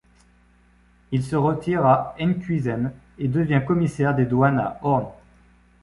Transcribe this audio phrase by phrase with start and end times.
[1.11, 5.05] Il se retire à Enkhuizen et devient commissaire des douanes à Hoorn.